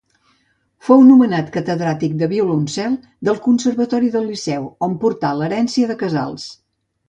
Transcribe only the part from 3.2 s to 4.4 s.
del Conservatori del